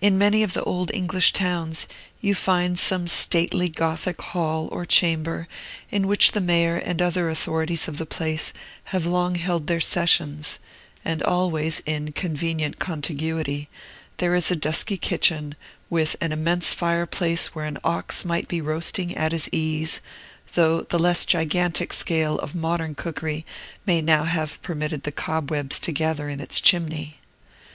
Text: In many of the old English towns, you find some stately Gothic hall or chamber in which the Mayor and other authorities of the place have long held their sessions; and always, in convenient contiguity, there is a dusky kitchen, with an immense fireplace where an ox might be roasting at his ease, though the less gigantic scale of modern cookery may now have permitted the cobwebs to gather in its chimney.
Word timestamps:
In 0.00 0.16
many 0.16 0.42
of 0.42 0.54
the 0.54 0.62
old 0.64 0.90
English 0.94 1.34
towns, 1.34 1.86
you 2.22 2.34
find 2.34 2.78
some 2.78 3.06
stately 3.06 3.68
Gothic 3.68 4.18
hall 4.22 4.70
or 4.72 4.86
chamber 4.86 5.48
in 5.90 6.06
which 6.06 6.32
the 6.32 6.40
Mayor 6.40 6.76
and 6.76 7.02
other 7.02 7.28
authorities 7.28 7.86
of 7.86 7.98
the 7.98 8.06
place 8.06 8.54
have 8.84 9.04
long 9.04 9.34
held 9.34 9.66
their 9.66 9.78
sessions; 9.78 10.60
and 11.04 11.22
always, 11.22 11.80
in 11.80 12.12
convenient 12.12 12.78
contiguity, 12.78 13.68
there 14.16 14.34
is 14.34 14.50
a 14.50 14.56
dusky 14.56 14.96
kitchen, 14.96 15.54
with 15.90 16.16
an 16.22 16.32
immense 16.32 16.72
fireplace 16.72 17.48
where 17.48 17.66
an 17.66 17.76
ox 17.84 18.24
might 18.24 18.48
be 18.48 18.62
roasting 18.62 19.14
at 19.14 19.32
his 19.32 19.46
ease, 19.52 20.00
though 20.54 20.80
the 20.80 20.98
less 20.98 21.26
gigantic 21.26 21.92
scale 21.92 22.38
of 22.38 22.54
modern 22.54 22.94
cookery 22.94 23.44
may 23.84 24.00
now 24.00 24.24
have 24.24 24.62
permitted 24.62 25.02
the 25.02 25.12
cobwebs 25.12 25.78
to 25.78 25.92
gather 25.92 26.30
in 26.30 26.40
its 26.40 26.62
chimney. 26.62 27.18